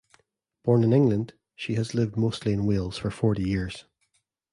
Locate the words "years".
3.43-3.85